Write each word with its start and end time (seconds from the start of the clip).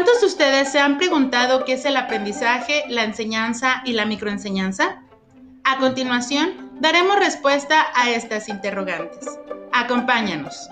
¿Cuántos 0.00 0.22
de 0.22 0.28
ustedes 0.28 0.72
se 0.72 0.78
han 0.78 0.96
preguntado 0.96 1.66
qué 1.66 1.74
es 1.74 1.84
el 1.84 1.94
aprendizaje, 1.94 2.84
la 2.88 3.04
enseñanza 3.04 3.82
y 3.84 3.92
la 3.92 4.06
microenseñanza? 4.06 5.02
A 5.64 5.76
continuación, 5.76 6.70
daremos 6.80 7.18
respuesta 7.18 7.84
a 7.94 8.08
estas 8.08 8.48
interrogantes. 8.48 9.38
Acompáñanos. 9.74 10.70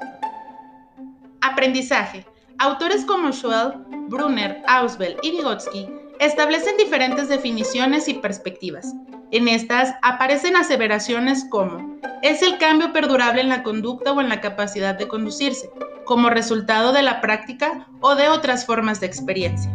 Aprendizaje. 1.43 2.25
Autores 2.57 3.05
como 3.05 3.31
Schwell, 3.31 3.75
Brunner, 4.09 4.63
Auswell 4.67 5.19
y 5.23 5.33
Vygotsky 5.33 5.91
establecen 6.21 6.79
diferentes 6.79 7.29
definiciones 7.29 8.09
y 8.09 8.15
perspectivas. 8.15 8.95
En 9.31 9.47
estas 9.49 9.95
aparecen 10.01 10.57
aseveraciones 10.57 11.45
como 11.51 11.99
es 12.23 12.41
el 12.41 12.57
cambio 12.57 12.95
perdurable 12.95 13.43
en 13.43 13.51
la 13.51 13.63
conducta 13.63 14.13
o 14.13 14.23
en 14.23 14.31
la 14.31 14.41
capacidad 14.41 14.95
de 14.95 15.07
conducirse, 15.07 15.69
como 16.09 16.31
resultado 16.31 16.95
de 16.95 17.03
la 17.03 17.21
práctica 17.21 17.87
o 18.01 18.15
de 18.15 18.31
otras 18.31 18.65
formas 18.65 18.99
de 18.99 19.07
experiencia. 19.07 19.71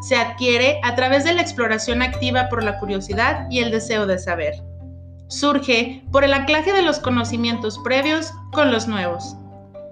Se 0.00 0.16
adquiere 0.16 0.80
a 0.82 0.94
través 0.94 1.24
de 1.24 1.34
la 1.34 1.42
exploración 1.42 2.00
activa 2.00 2.48
por 2.48 2.64
la 2.64 2.78
curiosidad 2.78 3.46
y 3.50 3.58
el 3.58 3.70
deseo 3.70 4.06
de 4.06 4.18
saber. 4.18 4.54
Surge 5.28 6.02
por 6.10 6.24
el 6.24 6.32
anclaje 6.32 6.72
de 6.72 6.80
los 6.80 7.00
conocimientos 7.00 7.78
previos 7.84 8.32
con 8.50 8.72
los 8.72 8.88
nuevos. 8.88 9.36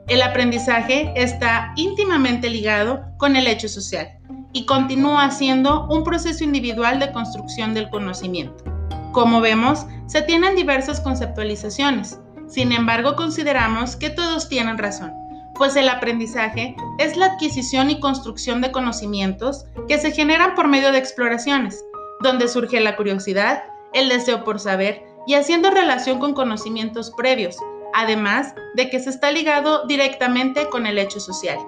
El 0.09 0.23
aprendizaje 0.23 1.13
está 1.15 1.75
íntimamente 1.77 2.49
ligado 2.49 3.05
con 3.19 3.37
el 3.37 3.47
hecho 3.47 3.69
social 3.69 4.09
y 4.55 4.65
continúa 4.65 5.31
siendo 5.31 5.87
un 5.89 6.05
proceso 6.05 6.43
individual 6.43 7.01
de 7.01 7.13
construcción 7.13 7.75
del 7.75 7.91
conocimiento. 7.91 8.65
Como 9.13 9.43
vemos, 9.43 9.85
se 10.07 10.23
tienen 10.23 10.57
diversas 10.57 11.01
conceptualizaciones. 11.03 12.19
Sin 12.49 12.73
embargo, 12.73 13.15
consideramos 13.15 13.97
que 13.97 14.09
todos 14.09 14.49
tienen 14.49 14.79
razón, 14.79 15.22
pues 15.63 15.77
el 15.77 15.89
aprendizaje 15.89 16.75
es 16.99 17.17
la 17.17 17.27
adquisición 17.27 17.89
y 17.89 18.01
construcción 18.01 18.61
de 18.61 18.73
conocimientos 18.73 19.65
que 19.87 19.97
se 19.97 20.11
generan 20.11 20.57
por 20.57 20.67
medio 20.67 20.91
de 20.91 20.99
exploraciones, 20.99 21.85
donde 22.19 22.49
surge 22.49 22.81
la 22.81 22.97
curiosidad, 22.97 23.63
el 23.93 24.09
deseo 24.09 24.43
por 24.43 24.59
saber 24.59 25.05
y 25.25 25.35
haciendo 25.35 25.71
relación 25.71 26.19
con 26.19 26.35
conocimientos 26.35 27.13
previos, 27.17 27.59
además 27.95 28.57
de 28.75 28.91
que 28.91 28.99
se 28.99 29.11
está 29.11 29.31
ligado 29.31 29.87
directamente 29.87 30.69
con 30.69 30.85
el 30.85 30.99
hecho 30.99 31.21
social. 31.21 31.61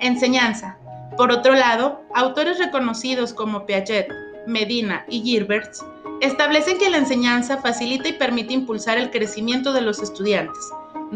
Enseñanza. 0.00 0.76
Por 1.16 1.32
otro 1.32 1.54
lado, 1.54 2.02
autores 2.14 2.58
reconocidos 2.58 3.32
como 3.32 3.64
Piaget, 3.64 4.06
Medina 4.46 5.06
y 5.08 5.22
Gilbert 5.22 5.72
establecen 6.20 6.76
que 6.76 6.90
la 6.90 6.98
enseñanza 6.98 7.56
facilita 7.56 8.06
y 8.06 8.18
permite 8.18 8.52
impulsar 8.52 8.98
el 8.98 9.10
crecimiento 9.10 9.72
de 9.72 9.80
los 9.80 10.02
estudiantes, 10.02 10.60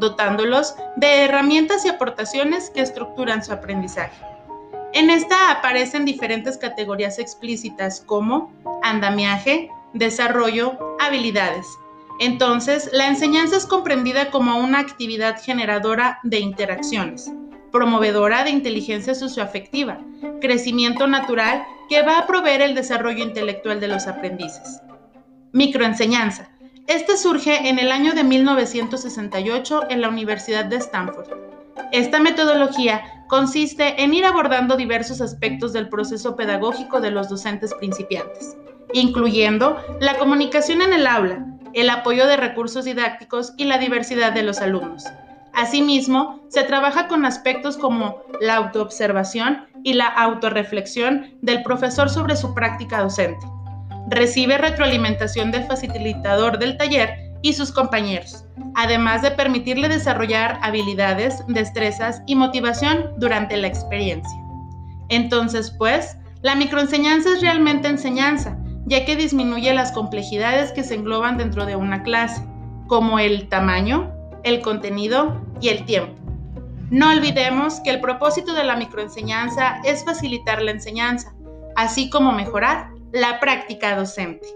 dotándolos 0.00 0.74
de 0.96 1.24
herramientas 1.24 1.84
y 1.84 1.88
aportaciones 1.88 2.70
que 2.70 2.80
estructuran 2.80 3.44
su 3.44 3.52
aprendizaje. 3.52 4.24
En 4.92 5.10
esta 5.10 5.50
aparecen 5.50 6.05
diferentes 6.05 6.56
categorías 6.56 7.18
explícitas 7.18 8.00
como 8.00 8.52
andamiaje, 8.82 9.70
desarrollo, 9.92 10.96
habilidades, 10.98 11.66
entonces, 12.18 12.90
la 12.92 13.06
enseñanza 13.06 13.56
es 13.56 13.64
comprendida 13.64 14.30
como 14.30 14.58
una 14.58 14.80
actividad 14.80 15.40
generadora 15.40 16.18
de 16.24 16.40
interacciones, 16.40 17.30
promovedora 17.70 18.42
de 18.42 18.50
inteligencia 18.50 19.14
socioafectiva, 19.14 20.00
crecimiento 20.40 21.06
natural 21.06 21.64
que 21.88 22.02
va 22.02 22.18
a 22.18 22.27
proveer 22.27 22.62
el 22.62 22.74
desarrollo 22.74 23.22
intelectual 23.22 23.78
de 23.78 23.88
los 23.88 24.08
aprendices. 24.08 24.80
Microenseñanza. 25.52 26.50
Este 26.89 27.19
surge 27.19 27.69
en 27.69 27.78
el 27.78 27.92
año 27.92 28.14
de 28.14 28.25
1968 28.25 29.91
en 29.91 30.00
la 30.00 30.08
Universidad 30.08 30.64
de 30.64 30.77
Stanford. 30.77 31.28
Esta 31.92 32.19
metodología 32.19 33.03
consiste 33.27 34.03
en 34.03 34.14
ir 34.14 34.25
abordando 34.25 34.75
diversos 34.75 35.20
aspectos 35.20 35.75
del 35.75 35.91
proceso 35.91 36.34
pedagógico 36.34 37.03
de 37.03 37.11
los 37.11 37.28
docentes 37.28 37.75
principiantes, 37.75 38.57
incluyendo 38.95 39.77
la 40.01 40.17
comunicación 40.17 40.80
en 40.80 40.95
el 40.95 41.07
aula, 41.07 41.45
el 41.74 41.90
apoyo 41.90 42.27
de 42.27 42.39
recursos 42.39 42.86
didácticos 42.86 43.52
y 43.58 43.67
la 43.67 43.77
diversidad 43.77 44.33
de 44.33 44.45
los 44.45 44.62
alumnos. 44.62 45.05
Asimismo, 45.52 46.42
se 46.48 46.62
trabaja 46.62 47.07
con 47.07 47.27
aspectos 47.27 47.77
como 47.77 48.23
la 48.41 48.57
autoobservación 48.57 49.67
y 49.85 49.92
la 49.92 50.07
autorreflexión 50.07 51.36
del 51.42 51.62
profesor 51.62 52.08
sobre 52.08 52.35
su 52.35 52.55
práctica 52.55 53.02
docente. 53.02 53.46
Recibe 54.11 54.58
retroalimentación 54.58 55.51
del 55.51 55.64
facilitador 55.64 56.58
del 56.58 56.77
taller 56.77 57.11
y 57.42 57.52
sus 57.52 57.73
compañeros, 57.73 58.45
además 58.74 59.23
de 59.23 59.30
permitirle 59.30 59.89
desarrollar 59.89 60.58
habilidades, 60.63 61.42
destrezas 61.48 62.23
y 62.27 62.35
motivación 62.35 63.13
durante 63.18 63.57
la 63.57 63.68
experiencia. 63.68 64.39
Entonces, 65.08 65.70
pues, 65.79 66.17
la 66.42 66.55
microenseñanza 66.55 67.35
es 67.35 67.41
realmente 67.41 67.89
enseñanza, 67.89 68.58
ya 68.86 69.05
que 69.05 69.17
disminuye 69.17 69.73
las 69.74 69.92
complejidades 69.92 70.73
que 70.73 70.85
se 70.85 70.95
engloban 70.95 71.36
dentro 71.36 71.67
de 71.67 71.77
una 71.77 72.02
clase, 72.02 72.42
como 72.86 73.18
el 73.18 73.48
tamaño, 73.48 74.13
el 74.42 74.63
contenido 74.63 75.45
y 75.61 75.68
el 75.68 75.85
tiempo. 75.85 76.14
No 76.91 77.11
olvidemos 77.11 77.80
que 77.80 77.91
el 77.91 78.01
propósito 78.01 78.55
de 78.55 78.64
la 78.64 78.77
microenseñanza 78.77 79.80
es 79.85 80.05
facilitar 80.05 80.63
la 80.63 80.70
enseñanza, 80.70 81.35
así 81.77 82.08
como 82.08 82.33
mejorar 82.33 82.89
la 83.13 83.41
práctica 83.41 83.96
docente. 83.96 84.46